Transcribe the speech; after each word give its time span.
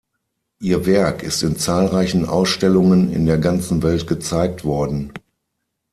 Ihr 0.59 0.87
Werk 0.87 1.21
ist 1.21 1.43
in 1.43 1.57
zahlreichen 1.57 2.25
Ausstellungen 2.25 3.13
in 3.13 3.27
der 3.27 3.37
ganzen 3.37 3.83
Welt 3.83 4.07
gezeigt 4.07 4.63
worden. 4.65 5.13